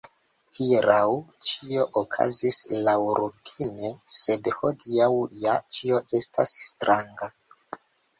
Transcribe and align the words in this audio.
Hieraŭ 0.59 1.09
ĉio 1.49 1.83
okazis 2.01 2.57
laŭrutine, 2.87 3.91
sed 4.15 4.49
hodiaŭ 4.63 5.11
ja 5.43 5.59
ĉio 5.77 6.01
estas 6.21 6.55
stranga! 6.69 7.29